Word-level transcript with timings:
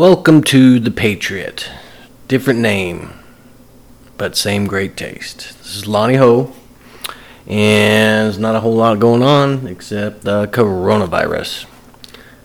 Welcome 0.00 0.42
to 0.44 0.80
The 0.80 0.90
Patriot. 0.90 1.70
Different 2.26 2.58
name, 2.60 3.12
but 4.16 4.34
same 4.34 4.66
great 4.66 4.96
taste. 4.96 5.58
This 5.58 5.76
is 5.76 5.86
Lonnie 5.86 6.14
Ho, 6.14 6.54
and 7.46 8.24
there's 8.24 8.38
not 8.38 8.56
a 8.56 8.60
whole 8.60 8.76
lot 8.76 8.98
going 8.98 9.22
on 9.22 9.66
except 9.66 10.22
the 10.22 10.46
coronavirus. 10.46 11.66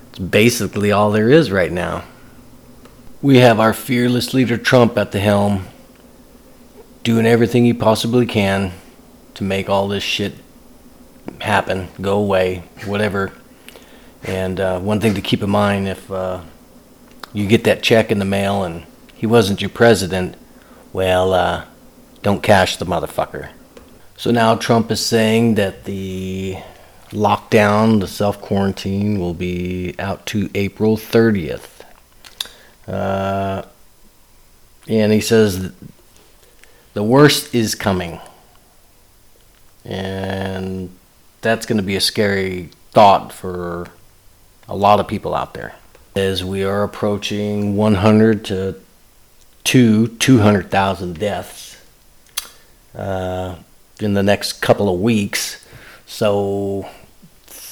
It's 0.09 0.19
basically 0.19 0.91
all 0.91 1.11
there 1.11 1.29
is 1.29 1.49
right 1.49 1.71
now. 1.71 2.03
We 3.21 3.37
have 3.37 3.57
our 3.57 3.71
fearless 3.73 4.33
leader 4.33 4.57
Trump 4.57 4.97
at 4.97 5.13
the 5.13 5.21
helm, 5.21 5.65
doing 7.03 7.25
everything 7.25 7.63
he 7.63 7.73
possibly 7.73 8.25
can 8.25 8.73
to 9.35 9.45
make 9.45 9.69
all 9.69 9.87
this 9.87 10.03
shit 10.03 10.33
happen, 11.39 11.87
go 12.01 12.19
away, 12.19 12.63
whatever. 12.83 13.31
And 14.23 14.59
uh, 14.59 14.81
one 14.81 14.99
thing 14.99 15.13
to 15.13 15.21
keep 15.21 15.41
in 15.41 15.51
mind 15.51 15.87
if 15.87 16.11
uh, 16.11 16.41
you 17.35 17.47
get 17.47 17.65
that 17.65 17.83
check 17.83 18.11
in 18.11 18.19
the 18.19 18.25
mail 18.25 18.63
and 18.63 18.85
he 19.13 19.27
wasn't 19.27 19.61
your 19.61 19.69
president, 19.69 20.35
well, 20.93 21.33
uh, 21.33 21.65
don't 22.23 22.41
cash 22.41 22.77
the 22.77 22.85
motherfucker. 22.85 23.49
So 24.15 24.31
now 24.31 24.55
Trump 24.55 24.89
is 24.89 25.05
saying 25.05 25.55
that 25.55 25.83
the 25.83 26.57
lockdown, 27.09 27.99
the 27.99 28.07
self 28.07 28.39
quarantine, 28.39 29.19
will 29.19 29.33
be 29.33 29.95
out 29.99 30.25
to 30.27 30.49
April 30.55 30.95
30th. 30.95 31.81
Uh, 32.87 33.63
and 34.87 35.11
he 35.11 35.19
says 35.19 35.73
the 36.93 37.03
worst 37.03 37.53
is 37.53 37.75
coming. 37.75 38.21
And 39.83 40.89
that's 41.41 41.65
going 41.65 41.77
to 41.77 41.83
be 41.83 41.97
a 41.97 42.01
scary 42.01 42.69
thought 42.91 43.33
for 43.33 43.87
a 44.69 44.75
lot 44.75 45.01
of 45.01 45.07
people 45.07 45.35
out 45.35 45.53
there 45.53 45.75
as 46.15 46.45
we 46.45 46.63
are 46.63 46.83
approaching 46.83 47.75
100 47.75 48.45
to 48.45 48.75
two 49.65 50.07
200,000 50.07 51.19
deaths 51.19 51.77
uh, 52.95 53.55
in 53.99 54.13
the 54.13 54.23
next 54.23 54.61
couple 54.61 54.93
of 54.93 55.01
weeks. 55.01 55.65
So 56.05 56.87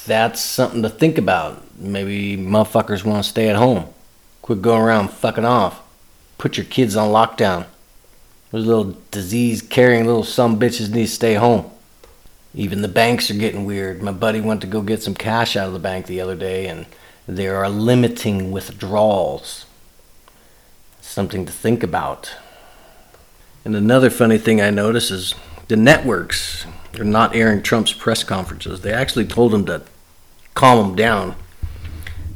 that's 0.06 0.42
something 0.42 0.82
to 0.82 0.90
think 0.90 1.18
about. 1.18 1.64
Maybe 1.78 2.36
motherfuckers 2.36 3.06
want 3.06 3.24
to 3.24 3.30
stay 3.30 3.48
at 3.50 3.56
home. 3.56 3.88
Quit 4.42 4.62
going 4.62 4.82
around 4.82 5.12
fucking 5.12 5.46
off. 5.46 5.82
Put 6.38 6.58
your 6.58 6.66
kids 6.66 6.98
on 6.98 7.12
lockdown. 7.12 7.66
Those 8.52 8.66
little 8.66 8.98
disease 9.12 9.62
carrying 9.62 10.06
little 10.06 10.26
some 10.26 10.60
bitches 10.60 10.92
need 10.92 11.06
to 11.06 11.12
stay 11.12 11.36
home. 11.36 11.72
Even 12.54 12.82
the 12.82 12.88
banks 12.90 13.32
are 13.32 13.36
getting 13.36 13.66
weird. 13.66 14.04
My 14.04 14.12
buddy 14.12 14.42
went 14.42 14.60
to 14.62 14.68
go 14.68 14.82
get 14.82 15.02
some 15.02 15.16
cash 15.16 15.56
out 15.56 15.68
of 15.68 15.74
the 15.74 15.80
bank 15.80 16.06
the 16.08 16.20
other 16.20 16.36
day 16.36 16.68
and 16.68 16.86
they 17.28 17.48
are 17.48 17.70
limiting 17.70 18.52
withdrawals. 18.52 19.66
Something 21.02 21.46
to 21.46 21.52
think 21.52 21.84
about. 21.84 22.36
And 23.66 23.76
another 23.76 24.10
funny 24.10 24.38
thing 24.38 24.62
I 24.62 24.70
notice 24.70 25.10
is 25.10 25.36
the 25.68 25.78
networks 25.78 26.66
are 27.00 27.06
not 27.06 27.36
airing 27.36 27.62
Trump's 27.62 27.94
press 27.94 28.24
conferences. 28.24 28.82
They 28.82 28.92
actually 28.92 29.26
told 29.26 29.54
him 29.54 29.66
to 29.68 29.84
calm 30.54 30.90
him 30.90 30.96
down 30.96 31.36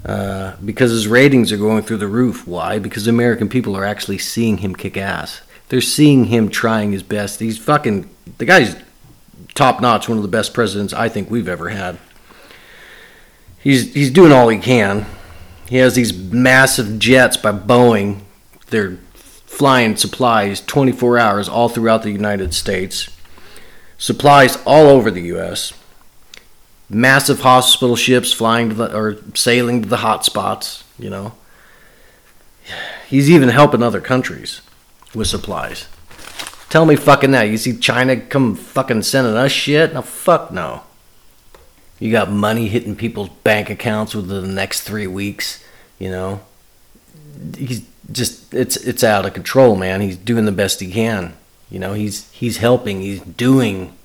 uh, 0.06 0.56
because 0.64 0.92
his 0.92 1.08
ratings 1.08 1.52
are 1.52 1.58
going 1.58 1.84
through 1.84 1.98
the 1.98 2.08
roof. 2.08 2.48
Why? 2.48 2.80
Because 2.80 3.08
American 3.08 3.50
people 3.50 3.76
are 3.76 3.84
actually 3.86 4.18
seeing 4.18 4.60
him 4.60 4.74
kick 4.74 4.96
ass. 4.96 5.42
They're 5.70 5.82
seeing 5.82 6.26
him 6.26 6.50
trying 6.50 6.94
his 6.94 7.04
best. 7.04 7.42
He's 7.42 7.58
fucking 7.58 8.10
the 8.38 8.46
guy's 8.46 8.78
top 9.54 9.82
notch, 9.82 10.08
one 10.08 10.18
of 10.18 10.22
the 10.22 10.30
best 10.30 10.54
presidents 10.54 10.94
I 10.94 11.10
think 11.10 11.30
we've 11.30 11.50
ever 11.50 11.70
had 11.70 11.98
he's 13.60 13.94
he's 13.94 14.12
doing 14.12 14.32
all 14.32 14.50
he 14.50 14.58
can. 14.58 15.06
He 15.68 15.78
has 15.78 15.96
these 15.96 16.14
massive 16.18 17.00
jets 17.00 17.38
by 17.38 17.52
Boeing. 17.52 18.22
They're 18.68 18.98
flying 19.14 19.96
supplies 19.96 20.62
24 20.62 21.18
hours 21.18 21.50
all 21.50 21.68
throughout 21.68 22.04
the 22.04 22.12
United 22.12 22.54
States. 22.54 23.10
Supplies 23.98 24.58
all 24.66 24.88
over 24.88 25.10
the 25.10 25.24
U.S. 25.24 25.74
Massive 26.90 27.42
hospital 27.42 27.96
ships 27.96 28.32
flying 28.32 28.70
to 28.70 28.76
the, 28.76 28.96
or 28.96 29.18
sailing 29.34 29.82
to 29.82 29.90
the 29.90 29.98
hot 29.98 30.24
spots. 30.24 30.84
You 31.00 31.10
know, 31.10 31.34
he's 33.08 33.30
even 33.30 33.50
helping 33.50 33.84
other 33.84 34.00
countries 34.00 34.62
with 35.14 35.28
supplies. 35.28 35.88
Tell 36.70 36.86
me 36.86 36.96
fucking 36.96 37.32
that. 37.32 37.44
You 37.44 37.58
see 37.58 37.78
China 37.78 38.18
come 38.18 38.56
fucking 38.56 39.04
sending 39.04 39.36
us 39.36 39.52
shit? 39.52 39.94
No, 39.94 40.02
fuck 40.02 40.52
no. 40.52 40.84
You 42.00 42.12
got 42.12 42.32
money 42.32 42.68
hitting 42.68 42.96
people's 42.96 43.30
bank 43.30 43.70
accounts 43.70 44.14
within 44.14 44.42
the 44.42 44.54
next 44.54 44.82
three 44.82 45.08
weeks. 45.08 45.64
You 45.98 46.12
know, 46.12 46.42
he's 47.58 47.84
just 48.12 48.54
it's 48.54 48.78
it's 48.78 49.04
out 49.04 49.26
of 49.26 49.34
control, 49.34 49.76
man. 49.76 50.02
He's 50.02 50.18
doing 50.18 50.46
the 50.46 50.52
best 50.52 50.80
he 50.80 50.92
can. 50.92 51.34
You 51.70 51.80
know, 51.80 51.94
he's 51.94 52.30
he's 52.32 52.58
helping. 52.58 53.02
He's 53.02 53.22
doing, 53.22 53.98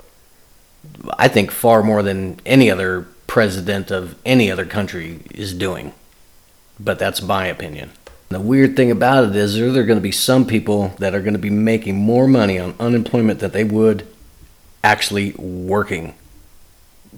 I 1.19 1.29
think, 1.29 1.51
far 1.51 1.83
more 1.83 2.03
than 2.03 2.41
any 2.47 2.71
other 2.71 3.07
president 3.27 3.91
of 3.91 4.17
any 4.25 4.51
other 4.51 4.65
country 4.65 5.21
is 5.31 5.55
doing. 5.55 5.93
But 6.81 6.99
that's 6.99 7.23
my 7.23 7.47
opinion. 7.47 7.91
The 8.31 8.41
weird 8.41 8.77
thing 8.77 8.91
about 8.91 9.25
it 9.25 9.37
is 9.37 9.57
there 9.57 9.69
are 9.69 9.85
going 9.85 9.99
to 9.99 10.01
be 10.01 10.11
some 10.11 10.47
people 10.47 10.95
that 10.99 11.15
are 11.15 11.21
going 11.21 11.35
to 11.35 11.39
be 11.39 11.51
making 11.51 11.97
more 11.97 12.27
money 12.27 12.59
on 12.59 12.75
unemployment 12.81 13.41
than 13.41 13.51
they 13.51 13.65
would 13.65 14.07
actually 14.83 15.33
working 15.33 16.15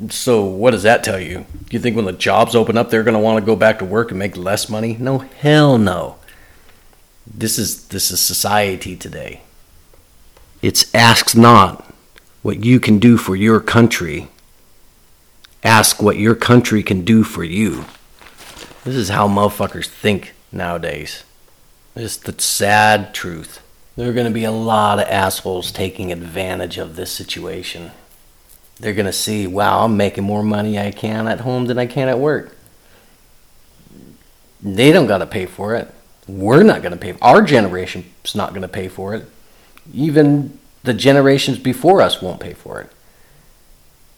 so 0.09 0.45
what 0.45 0.73
does 0.73 0.83
that 0.83 1.05
tell 1.05 1.21
you? 1.21 1.47
Do 1.53 1.77
you 1.77 1.79
think 1.79 1.97
when 1.97 2.05
the 2.05 2.13
jobs 2.13 2.55
open 2.55 2.77
up, 2.77 2.91
they're 2.91 3.05
going 3.05 3.15
to 3.15 3.21
want 3.21 3.39
to 3.39 3.47
go 3.47 3.57
back 3.57 3.79
to 3.79 3.85
work 3.85 4.11
and 4.11 4.19
make 4.19 4.37
less 4.37 4.69
money? 4.69 4.97
No, 4.99 5.19
hell 5.19 5.79
no. 5.79 6.17
This 7.27 7.59
is 7.59 7.89
this 7.89 8.11
is 8.11 8.21
society 8.21 8.97
today. 8.97 9.43
It's 10.63 10.93
ask 10.95 11.37
not 11.37 11.93
what 12.43 12.65
you 12.65 12.81
can 12.81 12.99
do 12.99 13.17
for 13.17 13.37
your 13.37 13.61
country. 13.61 14.29
Ask 15.63 16.03
what 16.03 16.19
your 16.19 16.35
country 16.35 16.83
can 16.83 17.05
do 17.05 17.23
for 17.23 17.45
you. 17.45 17.87
This 18.85 18.97
is 18.97 19.09
how 19.09 19.27
motherfuckers 19.29 19.87
think 19.87 20.35
nowadays. 20.53 21.25
It's 21.97 22.17
the 22.17 22.39
sad 22.39 23.15
truth. 23.15 23.63
There 23.97 24.11
are 24.11 24.13
going 24.13 24.27
to 24.27 24.33
be 24.33 24.45
a 24.45 24.51
lot 24.51 24.99
of 24.99 25.09
assholes 25.09 25.71
taking 25.71 26.13
advantage 26.13 26.77
of 26.77 26.97
this 26.97 27.13
situation 27.13 27.93
they're 28.79 28.95
going 28.95 29.07
to 29.07 29.13
see, 29.13 29.47
wow, 29.47 29.85
I'm 29.85 29.97
making 29.97 30.25
more 30.25 30.43
money 30.43 30.79
I 30.79 30.91
can 30.91 31.29
at 31.29 31.41
home 31.41 31.67
than 31.67 31.79
I 31.79 31.87
can 31.87 32.09
at 32.09 32.19
work. 32.19 32.57
They 34.63 34.93
don't 34.93 35.07
got 35.07 35.19
to 35.19 35.27
pay 35.27 35.47
for 35.47 35.75
it. 35.75 35.93
We're 36.27 36.63
not 36.63 36.83
going 36.83 36.93
to 36.93 36.99
pay. 36.99 37.15
Our 37.21 37.43
generation's 37.43 38.35
not 38.35 38.51
going 38.51 38.63
to 38.63 38.69
pay 38.69 38.89
for 38.89 39.15
it. 39.15 39.27
Even 39.93 40.59
the 40.83 40.95
generations 40.95 41.59
before 41.59 42.01
us 42.01 42.23
won't 42.23 42.41
pay 42.41 42.55
for 42.55 42.81
it. 42.81 42.91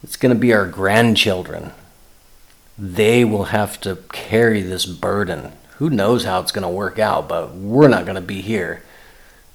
It's 0.03 0.17
going 0.17 0.34
to 0.34 0.41
be 0.41 0.53
our 0.53 0.67
grandchildren. 0.67 1.73
They 2.78 3.25
will 3.25 3.44
have 3.44 3.81
to 3.81 3.97
carry 4.12 4.62
this 4.62 4.87
burden. 4.87 5.53
Who 5.78 5.91
knows 5.91 6.25
how 6.25 6.41
it's 6.41 6.53
going 6.53 6.62
to 6.62 6.69
work 6.69 6.99
out, 6.99 7.28
but 7.28 7.55
we're 7.55 7.88
not 7.88 8.05
going 8.05 8.15
to 8.15 8.21
be 8.21 8.41
here. 8.41 8.83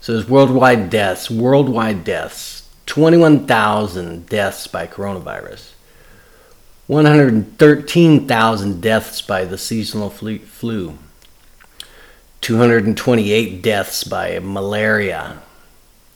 So 0.00 0.12
there's 0.12 0.28
worldwide 0.28 0.90
deaths. 0.90 1.30
Worldwide 1.30 2.04
deaths. 2.04 2.68
21,000 2.86 4.26
deaths 4.26 4.66
by 4.66 4.86
coronavirus. 4.86 5.72
113,000 6.86 8.80
deaths 8.80 9.20
by 9.20 9.44
the 9.44 9.58
seasonal 9.58 10.08
flu. 10.08 10.96
228 12.40 13.62
deaths 13.62 14.04
by 14.04 14.38
malaria. 14.38 15.42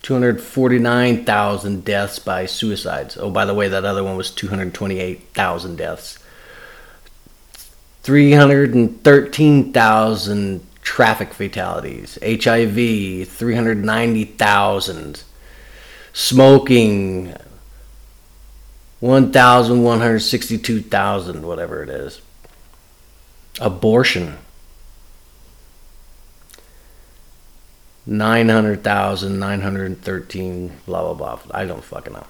249,000 0.02 1.84
deaths 1.84 2.18
by 2.18 2.46
suicides. 2.46 3.16
Oh, 3.16 3.30
by 3.30 3.44
the 3.44 3.54
way, 3.54 3.68
that 3.68 3.84
other 3.84 4.02
one 4.02 4.16
was 4.16 4.32
228,000 4.32 5.76
deaths. 5.76 6.18
313,000 8.02 10.66
traffic 10.82 11.32
fatalities. 11.32 12.18
HIV, 12.22 13.28
390,000. 13.28 15.22
Smoking, 16.12 17.34
1,162,000, 19.00 21.42
whatever 21.42 21.82
it 21.82 21.88
is. 21.88 22.20
Abortion, 23.60 24.38
900,000, 28.06 29.38
913, 29.38 30.72
blah, 30.86 31.14
blah, 31.14 31.36
blah. 31.36 31.38
I 31.52 31.64
don't 31.64 31.84
fucking 31.84 32.12
know. 32.12 32.26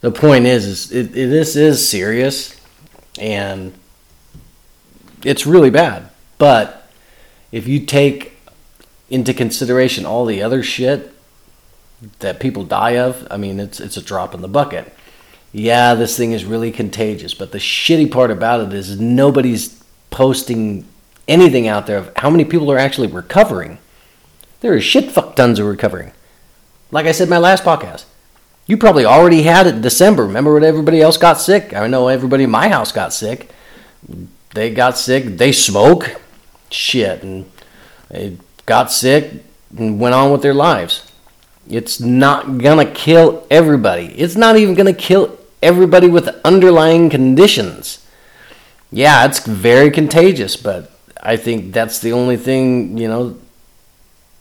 The 0.00 0.12
point 0.12 0.46
is, 0.46 0.66
is 0.66 0.92
it, 0.92 1.16
it, 1.16 1.28
this 1.28 1.56
is 1.56 1.86
serious 1.88 2.60
and 3.18 3.72
it's 5.24 5.46
really 5.46 5.70
bad. 5.70 6.10
But 6.38 6.90
if 7.52 7.66
you 7.66 7.80
take 7.80 8.36
into 9.08 9.32
consideration 9.32 10.04
all 10.04 10.26
the 10.26 10.42
other 10.42 10.62
shit 10.62 11.14
that 12.18 12.40
people 12.40 12.64
die 12.64 12.98
of, 12.98 13.26
I 13.30 13.36
mean, 13.36 13.60
it's 13.60 13.80
it's 13.80 13.96
a 13.96 14.02
drop 14.02 14.34
in 14.34 14.42
the 14.42 14.48
bucket. 14.48 14.92
Yeah, 15.52 15.94
this 15.94 16.16
thing 16.16 16.32
is 16.32 16.44
really 16.44 16.72
contagious, 16.72 17.32
but 17.32 17.52
the 17.52 17.58
shitty 17.58 18.10
part 18.10 18.30
about 18.30 18.60
it 18.60 18.72
is 18.72 19.00
nobody's 19.00 19.82
posting 20.10 20.84
anything 21.28 21.68
out 21.68 21.86
there 21.86 21.98
of 21.98 22.12
how 22.16 22.28
many 22.28 22.44
people 22.44 22.70
are 22.70 22.78
actually 22.78 23.06
recovering. 23.06 23.78
There 24.64 24.72
are 24.72 24.80
shit 24.80 25.12
fuck 25.12 25.36
tons 25.36 25.58
of 25.58 25.66
recovering. 25.66 26.12
Like 26.90 27.04
I 27.04 27.12
said 27.12 27.24
in 27.24 27.28
my 27.28 27.36
last 27.36 27.64
podcast, 27.64 28.06
you 28.66 28.78
probably 28.78 29.04
already 29.04 29.42
had 29.42 29.66
it 29.66 29.74
in 29.74 29.82
December. 29.82 30.24
Remember 30.24 30.54
when 30.54 30.64
everybody 30.64 31.02
else 31.02 31.18
got 31.18 31.38
sick? 31.38 31.74
I 31.74 31.86
know 31.86 32.08
everybody 32.08 32.44
in 32.44 32.50
my 32.50 32.70
house 32.70 32.90
got 32.90 33.12
sick. 33.12 33.50
They 34.54 34.70
got 34.72 34.96
sick. 34.96 35.36
They 35.36 35.52
smoke. 35.52 36.18
Shit. 36.70 37.22
And 37.22 37.44
they 38.08 38.38
got 38.64 38.90
sick 38.90 39.44
and 39.76 40.00
went 40.00 40.14
on 40.14 40.32
with 40.32 40.40
their 40.40 40.54
lives. 40.54 41.12
It's 41.68 42.00
not 42.00 42.56
going 42.56 42.86
to 42.86 42.90
kill 42.90 43.46
everybody. 43.50 44.14
It's 44.16 44.34
not 44.34 44.56
even 44.56 44.74
going 44.74 44.86
to 44.86 44.98
kill 44.98 45.38
everybody 45.62 46.08
with 46.08 46.40
underlying 46.42 47.10
conditions. 47.10 48.02
Yeah, 48.90 49.26
it's 49.26 49.46
very 49.46 49.90
contagious, 49.90 50.56
but 50.56 50.90
I 51.22 51.36
think 51.36 51.74
that's 51.74 51.98
the 51.98 52.12
only 52.14 52.38
thing, 52.38 52.96
you 52.96 53.08
know, 53.08 53.36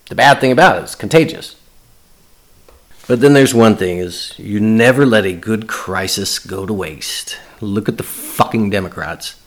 the 0.10 0.16
bad 0.16 0.40
thing 0.40 0.52
about 0.52 0.78
it 0.78 0.84
is 0.84 0.96
contagious. 0.96 1.56
But 3.08 3.20
then 3.20 3.34
there's 3.34 3.54
one 3.54 3.76
thing 3.76 3.98
is 3.98 4.34
you 4.38 4.60
never 4.60 5.06
let 5.06 5.26
a 5.26 5.34
good 5.34 5.68
crisis 5.68 6.40
go 6.40 6.66
to 6.66 6.74
waste. 6.74 7.38
Look 7.60 7.90
at 7.90 7.98
the 7.98 8.04
fucking 8.04 8.70
Democrats. 8.70 9.40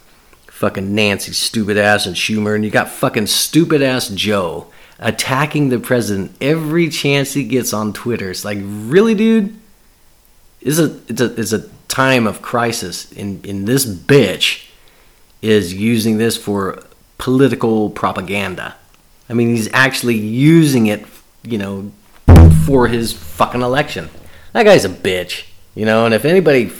Fucking 0.47 0.95
Nancy 0.95 1.33
stupid 1.33 1.77
ass 1.77 2.07
and 2.07 2.17
Schumer 2.17 2.55
and 2.55 2.65
you 2.65 2.71
got 2.71 2.89
fucking 2.89 3.27
stupid 3.27 3.83
ass 3.83 4.09
Joe 4.09 4.71
attacking 4.99 5.69
the 5.69 5.79
president 5.79 6.35
every 6.41 6.89
chance 6.89 7.35
he 7.35 7.45
gets 7.45 7.73
on 7.73 7.93
Twitter. 7.93 8.31
It's 8.31 8.45
like, 8.45 8.59
really, 8.63 9.15
dude? 9.15 9.59
It's 10.61 10.79
a 10.79 10.99
it's 11.09 11.21
a 11.21 11.41
it's 11.41 11.53
a 11.53 11.69
time 11.89 12.27
of 12.27 12.43
crisis 12.43 13.13
in 13.13 13.41
in 13.45 13.67
this 13.67 13.87
bitch 13.87 14.69
is 15.43 15.73
using 15.73 16.19
this 16.19 16.37
for 16.37 16.83
political 17.19 17.91
propaganda. 17.91 18.75
I 19.29 19.35
mean, 19.35 19.55
he's 19.55 19.69
actually 19.73 20.17
using 20.17 20.87
it, 20.87 21.05
you 21.43 21.59
know, 21.59 21.93
for 22.65 22.89
his 22.89 23.13
fucking 23.13 23.63
election. 23.63 24.11
That 24.53 24.65
guy's 24.65 24.85
a 24.85 24.91
bitch, 24.91 25.47
you 25.75 25.85
know, 25.85 26.05
and 26.05 26.15
if 26.15 26.25
anybody 26.25 26.73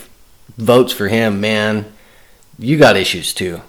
votes 0.57 0.93
for 0.93 1.09
him, 1.09 1.41
man, 1.41 1.93
you 2.59 2.79
got 2.79 2.97
issues 2.97 3.35
too. 3.35 3.63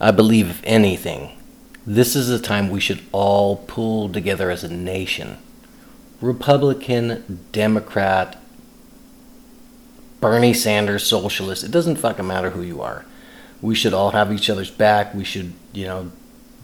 I 0.00 0.10
believe, 0.10 0.50
if 0.50 0.60
anything, 0.64 1.30
this 1.86 2.14
is 2.14 2.28
the 2.28 2.38
time 2.38 2.68
we 2.68 2.80
should 2.80 3.00
all 3.12 3.56
pull 3.56 4.08
together 4.08 4.50
as 4.50 4.62
a 4.62 4.72
nation. 4.72 5.38
Republican, 6.20 7.46
Democrat, 7.52 8.38
Bernie 10.20 10.54
Sanders, 10.54 11.06
socialist, 11.06 11.64
it 11.64 11.70
doesn't 11.70 11.96
fucking 11.96 12.26
matter 12.26 12.50
who 12.50 12.62
you 12.62 12.82
are. 12.82 13.04
We 13.62 13.74
should 13.74 13.94
all 13.94 14.10
have 14.10 14.32
each 14.32 14.50
other's 14.50 14.70
back. 14.70 15.14
We 15.14 15.24
should, 15.24 15.52
you 15.72 15.86
know, 15.86 16.12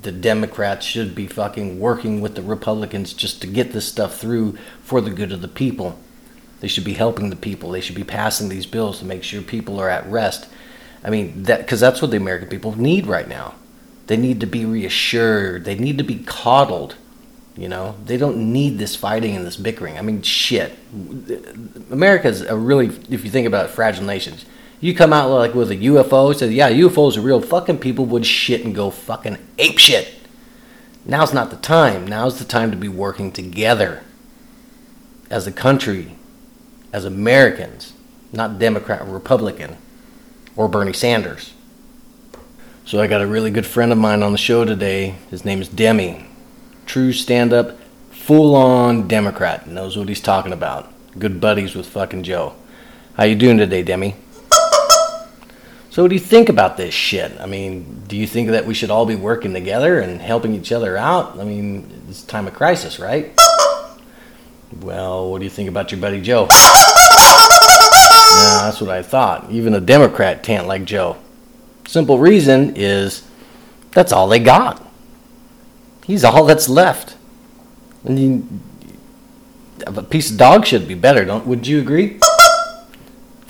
the 0.03 0.13
Democrats 0.13 0.85
should 0.85 1.15
be 1.15 1.27
fucking 1.27 1.79
working 1.79 2.21
with 2.21 2.35
the 2.35 2.43
Republicans 2.43 3.13
just 3.13 3.41
to 3.41 3.47
get 3.47 3.73
this 3.73 3.87
stuff 3.87 4.19
through 4.19 4.57
for 4.83 5.01
the 5.01 5.11
good 5.11 5.33
of 5.33 5.43
the 5.43 5.49
people. 5.49 5.99
They 6.61 6.69
should 6.69 6.85
be 6.85 6.95
helping 6.95 7.31
the 7.31 7.37
people. 7.37 7.71
They 7.71 7.81
should 7.81 7.97
be 7.97 8.05
passing 8.05 8.49
these 8.49 8.67
bills 8.67 8.99
to 8.99 9.05
make 9.05 9.23
sure 9.23 9.43
people 9.43 9.81
are 9.81 9.89
at 9.89 10.07
rest. 10.07 10.49
I 11.05 11.11
mean, 11.11 11.45
that 11.45 11.61
because 11.61 11.81
that's 11.81 12.01
what 12.01 12.11
the 12.11 12.17
American 12.17 12.49
people 12.49 12.79
need 12.79 13.07
right 13.07 13.29
now. 13.29 13.55
They 14.07 14.17
need 14.17 14.41
to 14.41 14.47
be 14.47 14.65
reassured. 14.65 15.65
They 15.65 15.77
need 15.77 15.99
to 15.99 16.05
be 16.05 16.19
coddled. 16.19 16.97
You 17.57 17.69
know, 17.69 17.97
they 18.05 18.17
don't 18.17 18.53
need 18.53 18.79
this 18.79 18.97
fighting 18.97 19.37
and 19.37 19.47
this 19.47 19.57
bickering. 19.57 19.99
I 19.99 20.03
mean, 20.03 20.23
shit. 20.23 20.73
America's 21.91 22.41
a 22.41 22.57
really, 22.57 22.87
if 23.11 23.25
you 23.25 23.31
think 23.31 23.47
about 23.47 23.67
it, 23.67 23.71
fragile 23.71 24.05
nations. 24.05 24.47
You 24.83 24.97
come 24.97 25.13
out 25.13 25.31
like 25.31 25.55
with 25.55 25.71
a 25.71 25.77
UFO, 25.77 26.35
say, 26.35 26.51
yeah, 26.51 26.69
UFOs 26.69 27.17
are 27.17 27.21
real. 27.21 27.41
Fucking 27.41 27.79
people 27.79 28.05
would 28.07 28.27
shit 28.27 28.65
and 28.65 28.75
go 28.75 28.91
fucking 28.91 29.39
ape 29.57 29.79
shit. 29.79 30.13
Now's 31.07 31.33
not 31.33 31.51
the 31.51 31.57
time. 31.57 32.05
Now's 32.05 32.41
the 32.41 32.45
time 32.45 32.73
to 32.73 32.77
be 32.77 32.89
working 32.89 33.31
together 33.31 34.03
as 35.31 35.47
a 35.47 35.53
country, 35.53 36.17
as 36.93 37.05
Americans, 37.05 37.93
not 38.33 38.59
Democrat 38.59 39.03
or 39.03 39.05
Republican 39.05 39.77
or 40.57 40.67
Bernie 40.67 40.93
Sanders. 40.93 41.55
So 42.85 43.01
I 43.01 43.07
got 43.07 43.23
a 43.23 43.27
really 43.27 43.53
good 43.53 43.67
friend 43.67 43.93
of 43.93 43.99
mine 43.99 44.25
on 44.25 44.33
the 44.33 44.39
show 44.39 44.65
today. 44.65 45.15
His 45.31 45.45
name 45.45 45.63
is 45.63 45.69
Demi. 45.69 46.27
True 46.87 47.13
stand 47.13 47.53
up, 47.53 47.79
full 48.11 48.57
on 48.57 49.07
Democrat. 49.07 49.69
Knows 49.69 49.97
what 49.97 50.09
he's 50.09 50.21
talking 50.21 50.53
about. 50.53 50.93
Good 51.21 51.41
buddies 51.41 51.77
with 51.77 51.87
fucking 51.87 52.25
Joe. 52.25 52.57
How 53.15 53.23
you 53.23 53.37
doing 53.37 53.59
today, 53.59 53.85
Demi? 53.85 54.17
So, 55.93 56.01
what 56.01 56.09
do 56.09 56.15
you 56.15 56.21
think 56.21 56.49
about 56.49 56.79
this 56.79 56.95
shit? 56.95 57.39
I 57.39 57.45
mean, 57.45 58.05
do 58.09 58.17
you 58.17 58.27
think 58.27 58.49
that 58.49 58.65
we 58.65 58.73
should 58.73 58.89
all 58.89 59.05
be 59.05 59.15
working 59.15 59.53
together 59.53 60.01
and 60.01 60.23
helping 60.23 60.55
each 60.55 60.73
other 60.73 60.97
out? 60.97 61.39
I 61.39 61.45
mean, 61.45 62.05
it's 62.09 62.23
time 62.23 62.47
of 62.47 62.55
crisis, 62.55 62.99
right? 62.99 63.39
Well, 64.81 65.31
what 65.31 65.41
do 65.41 65.45
you 65.45 65.51
think 65.51 65.69
about 65.69 65.93
your 65.93 66.01
buddy 66.01 66.23
Joe? 66.23 66.45
yeah, 66.51 66.57
that's 68.65 68.81
what 68.81 68.89
I 68.89 69.03
thought. 69.03 69.51
Even 69.51 69.75
a 69.75 69.81
Democrat 69.83 70.43
can't 70.43 70.67
like 70.67 70.87
Joe. 70.87 71.19
Simple 71.87 72.19
reason 72.19 72.73
is 72.75 73.29
that's 73.91 74.13
all 74.13 74.29
they 74.29 74.39
got. 74.39 74.83
He's 76.07 76.25
all 76.25 76.47
that's 76.47 76.71
left. 76.71 77.17
And 78.07 78.19
you, 78.19 78.49
a 79.87 80.03
piece 80.03 80.31
of 80.31 80.39
dog 80.39 80.65
should 80.65 80.89
be 80.89 80.95
better, 80.95 81.27
don't? 81.27 81.47
Would 81.47 81.67
you 81.67 81.81
agree? 81.81 82.19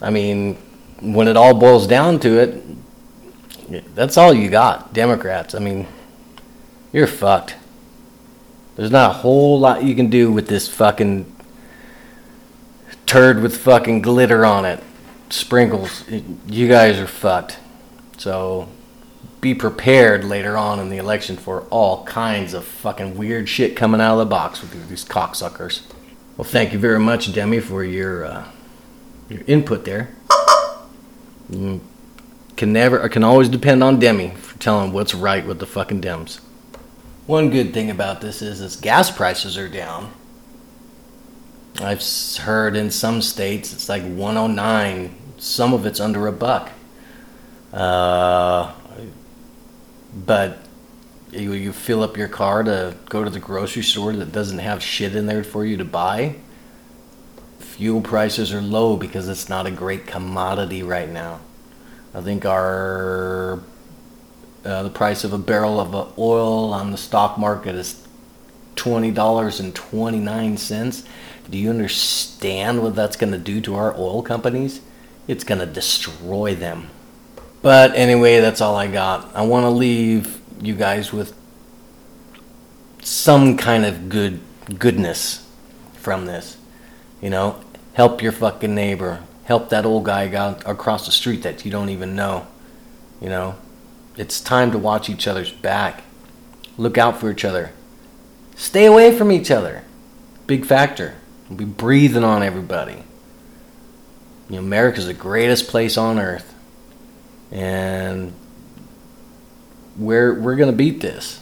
I 0.03 0.11
mean, 0.11 0.59
when 1.03 1.29
it 1.29 1.37
all 1.37 1.55
boils 1.55 1.87
down 1.87 2.21
to 2.21 2.39
it, 2.39 3.95
that's 3.95 4.17
all 4.17 4.33
you 4.33 4.49
got, 4.49 4.93
Democrats. 4.93 5.55
I 5.55 5.59
mean, 5.59 5.87
you're 6.93 7.07
fucked. 7.07 7.57
There's 8.77 8.91
not 8.91 9.11
a 9.11 9.15
whole 9.15 9.59
lot 9.59 9.85
you 9.85 9.95
can 9.95 10.09
do 10.09 10.33
with 10.33 10.49
this 10.49 10.69
fucking 10.69 11.31
turd 13.07 13.43
with 13.43 13.59
fucking 13.59 14.03
glitter 14.03 14.45
on 14.45 14.65
it. 14.65 14.83
Sprinkles. 15.31 16.05
You 16.47 16.69
guys 16.69 16.99
are 16.99 17.07
fucked. 17.07 17.59
So 18.19 18.69
be 19.41 19.55
prepared 19.55 20.25
later 20.25 20.57
on 20.57 20.79
in 20.79 20.89
the 20.89 20.99
election 20.99 21.37
for 21.37 21.63
all 21.63 22.05
kinds 22.05 22.55
of 22.55 22.65
fucking 22.65 23.17
weird 23.17 23.49
shit 23.49 23.77
coming 23.77 24.01
out 24.01 24.13
of 24.13 24.19
the 24.21 24.27
box 24.27 24.61
with 24.61 24.89
these 24.89 25.05
cocksuckers. 25.05 25.83
Well, 26.37 26.45
thank 26.45 26.73
you 26.73 26.79
very 26.79 27.01
much, 27.01 27.33
Demi, 27.33 27.61
for 27.61 27.85
your 27.85 28.25
uh, 28.25 28.49
your 29.29 29.43
input 29.47 29.85
there. 29.85 30.15
You 31.53 31.81
can 32.57 32.73
never, 32.73 33.03
I 33.03 33.09
can 33.09 33.25
always 33.25 33.49
depend 33.49 33.85
on 33.85 33.99
Demi 33.99 34.31
for 34.31 34.59
telling 34.59 34.93
what's 34.93 35.15
right 35.15 35.47
with 35.47 35.59
the 35.59 35.67
fucking 35.67 36.01
Dems. 36.01 36.41
One 37.27 37.51
good 37.51 37.73
thing 37.73 37.91
about 37.91 38.21
this 38.21 38.43
is 38.43 38.61
is 38.61 38.77
gas 38.77 39.11
prices 39.11 39.57
are 39.57 39.69
down. 39.69 40.13
I've 41.81 42.03
heard 42.39 42.77
in 42.77 42.91
some 42.91 43.23
states 43.23 43.73
it's 43.73 43.89
like 43.89 44.03
109. 44.03 45.15
Some 45.39 45.73
of 45.73 45.87
it's 45.87 46.01
under 46.01 46.27
a 46.27 46.33
buck. 46.33 46.71
Uh, 47.73 48.73
but 50.15 50.59
you 51.31 51.73
fill 51.73 52.03
up 52.03 52.17
your 52.17 52.29
car 52.29 52.63
to 52.63 52.95
go 53.09 53.25
to 53.25 53.31
the 53.31 53.41
grocery 53.41 53.83
store 53.83 54.13
that 54.13 54.33
doesn't 54.33 54.59
have 54.59 54.83
shit 54.83 55.17
in 55.17 55.27
there 55.27 55.43
for 55.43 55.65
you 55.65 55.77
to 55.79 55.85
buy. 55.85 56.37
Fuel 57.83 58.01
prices 58.01 58.53
are 58.53 58.63
low 58.63 58.97
because 58.97 59.29
it's 59.29 59.49
not 59.49 59.67
a 59.67 59.71
great 59.73 60.07
commodity 60.07 60.85
right 60.85 61.09
now. 61.09 61.41
I 62.15 62.21
think 62.21 62.47
our 62.47 63.61
uh, 64.65 64.85
the 64.85 64.89
price 64.89 65.25
of 65.25 65.33
a 65.33 65.39
barrel 65.39 65.81
of 65.81 66.17
oil 66.17 66.73
on 66.73 66.93
the 66.93 66.97
stock 66.97 67.39
market 67.39 67.75
is 67.75 68.07
twenty 68.77 69.11
dollars 69.11 69.59
and 69.59 69.75
twenty 69.75 70.21
nine 70.21 70.59
cents. 70.59 71.03
Do 71.51 71.59
you 71.59 71.71
understand 71.71 72.85
what 72.85 72.95
that's 72.95 73.17
going 73.17 73.33
to 73.33 73.39
do 73.39 73.61
to 73.63 73.75
our 73.75 73.93
oil 73.99 74.23
companies? 74.23 74.81
It's 75.27 75.43
going 75.43 75.59
to 75.59 75.67
destroy 75.67 76.55
them. 76.55 76.89
But 77.63 77.97
anyway, 77.97 78.39
that's 78.39 78.61
all 78.61 78.77
I 78.77 78.87
got. 78.87 79.35
I 79.35 79.43
want 79.43 79.65
to 79.65 79.71
leave 79.71 80.41
you 80.61 80.77
guys 80.77 81.13
with 81.13 81.35
some 83.03 83.57
kind 83.57 83.85
of 83.85 84.09
good 84.09 84.39
goodness 84.79 85.51
from 85.95 86.27
this. 86.27 86.59
You 87.21 87.31
know, 87.31 87.61
help 87.95 88.23
your 88.23 88.33
fucking 88.33 88.75
neighbor. 88.75 89.23
Help 89.45 89.69
that 89.71 89.85
old 89.85 90.05
guy 90.05 90.33
out 90.35 90.63
across 90.67 91.07
the 91.07 91.13
street 91.13 91.43
that 91.43 91.65
you 91.65 91.71
don't 91.71 91.89
even 91.89 92.15
know. 92.15 92.47
You 93.21 93.29
know, 93.29 93.57
it's 94.17 94.41
time 94.41 94.71
to 94.73 94.79
watch 94.79 95.09
each 95.09 95.27
other's 95.27 95.51
back. 95.51 96.05
Look 96.77 96.97
out 96.97 97.19
for 97.19 97.31
each 97.31 97.45
other. 97.45 97.73
Stay 98.57 98.87
away 98.87 99.17
from 99.17 99.33
each 99.33 99.51
other. 99.51 99.85
Big 100.47 100.65
factor. 100.65 101.17
We'll 101.49 101.59
be 101.59 101.65
breathing 101.65 102.25
on 102.25 102.43
everybody. 102.43 103.05
You 104.49 104.57
know, 104.57 104.59
America's 104.59 105.07
the 105.07 105.15
greatest 105.15 105.69
place 105.69 105.97
on 105.97 106.19
earth 106.19 106.53
and 107.53 108.33
we're 109.97 110.41
we're 110.41 110.57
gonna 110.57 110.73
beat 110.73 111.01
this. 111.01 111.41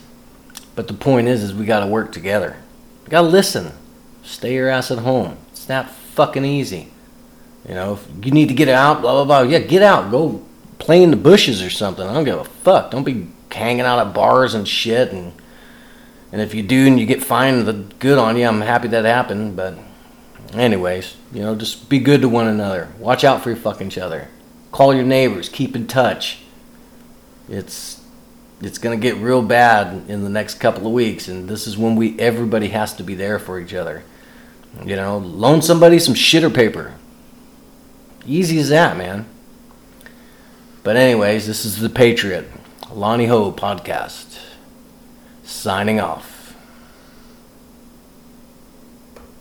But 0.75 0.89
the 0.89 0.95
point 0.95 1.29
is, 1.29 1.43
is 1.43 1.55
we 1.55 1.67
got 1.67 1.81
to 1.81 1.87
work 1.87 2.13
together. 2.13 2.57
We 3.05 3.11
got 3.11 3.23
to 3.23 3.29
listen. 3.29 3.73
Stay 4.23 4.55
your 4.55 4.69
ass 4.69 4.91
at 4.91 4.99
home. 4.99 5.37
That 5.67 5.91
fucking 6.15 6.45
easy. 6.45 6.89
You 7.69 7.75
know, 7.75 7.95
if 7.95 8.25
you 8.25 8.33
need 8.33 8.49
to 8.49 8.55
get 8.55 8.69
out, 8.69 9.01
blah 9.01 9.13
blah 9.13 9.25
blah. 9.25 9.51
Yeah, 9.51 9.59
get 9.59 9.83
out. 9.83 10.11
Go 10.11 10.43
play 10.79 11.03
in 11.03 11.11
the 11.11 11.17
bushes 11.17 11.63
or 11.63 11.71
something. 11.71 12.07
I 12.07 12.15
don't 12.15 12.25
give 12.25 12.39
a 12.39 12.45
fuck. 12.45 12.91
Don't 12.91 13.05
be 13.05 13.29
hanging 13.51 13.83
out 13.83 14.07
at 14.07 14.15
bars 14.15 14.55
and 14.55 14.67
shit. 14.67 15.13
And 15.13 15.33
and 16.33 16.41
if 16.41 16.55
you 16.55 16.63
do 16.63 16.87
and 16.87 16.99
you 16.99 17.07
get 17.07 17.23
fined, 17.23 17.67
the 17.67 17.73
good 17.73 18.19
on 18.19 18.37
you. 18.37 18.47
I'm 18.47 18.61
happy 18.61 18.89
that 18.89 19.05
happened. 19.05 19.57
But 19.57 19.79
anyways, 20.55 21.17
you 21.33 21.43
know, 21.43 21.55
just 21.55 21.89
be 21.89 21.99
good 21.99 22.23
to 22.23 22.29
one 22.29 22.47
another. 22.47 22.89
Watch 22.99 23.25
out 23.25 23.43
for 23.43 23.51
your 23.51 23.59
fucking 23.59 23.89
each 23.89 23.99
other. 23.99 24.29
Call 24.73 24.95
your 24.95 25.05
neighbors. 25.05 25.49
Keep 25.49 25.77
in 25.77 25.87
touch. 25.87 26.39
It's 27.49 28.01
it's 28.63 28.79
gonna 28.79 28.97
get 28.97 29.17
real 29.17 29.43
bad 29.43 30.09
in 30.09 30.23
the 30.23 30.31
next 30.31 30.55
couple 30.55 30.87
of 30.87 30.93
weeks, 30.93 31.29
and 31.29 31.49
this 31.49 31.67
is 31.67 31.77
when 31.77 31.97
we 31.97 32.19
everybody 32.19 32.69
has 32.69 32.95
to 32.95 33.03
be 33.03 33.15
there 33.15 33.39
for 33.39 33.59
each 33.59 33.75
other. 33.75 34.03
You 34.85 34.97
know, 34.97 35.19
loan 35.19 35.63
somebody 35.63 35.99
some 35.99 36.15
shitter 36.15 36.53
paper. 36.55 36.95
Easy 38.27 38.59
as 38.59 38.69
that, 38.71 38.97
man. 38.97 39.27
But 40.83 40.97
anyways, 40.97 41.47
this 41.47 41.65
is 41.65 41.79
the 41.81 41.91
Patriot, 41.91 42.49
Lonnie 42.93 43.27
Ho 43.27 43.53
podcast. 43.53 44.39
Signing 45.43 46.01
off. 46.01 46.40